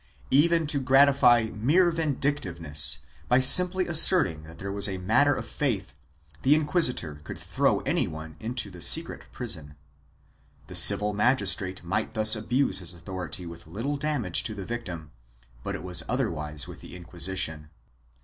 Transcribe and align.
Even 0.31 0.65
to 0.65 0.79
gratify 0.81 1.49
mere 1.53 1.91
vindict 1.91 2.41
iveness, 2.43 3.05
by 3.27 3.39
simply 3.39 3.85
asserting 3.85 4.41
that 4.41 4.57
there 4.57 4.71
was 4.71 4.89
a 4.89 4.97
matter 4.97 5.35
of 5.35 5.47
faith, 5.47 5.93
the 6.41 6.55
inquisitor 6.55 7.21
could 7.23 7.37
throw 7.37 7.81
any 7.81 8.07
one 8.07 8.35
into 8.39 8.71
the 8.71 8.81
secret 8.81 9.21
prison. 9.31 9.75
The 10.65 10.73
civil 10.75 11.13
magistrate 11.13 11.83
might 11.83 12.15
thus 12.15 12.35
abuse 12.35 12.79
his 12.79 12.93
authority 12.95 13.45
with 13.45 13.67
little 13.67 13.95
damage 13.95 14.41
to 14.45 14.55
the 14.55 14.65
victim, 14.65 15.11
but 15.63 15.75
it 15.75 15.83
was 15.83 16.01
otherwise 16.09 16.67
with 16.67 16.81
the 16.81 16.95
Inquisition. 16.95 17.69